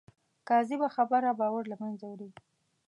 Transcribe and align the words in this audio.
کاذبه 0.47 0.87
خبره 0.95 1.29
باور 1.39 1.63
له 1.71 1.75
منځه 1.81 2.05
وړي 2.07 2.29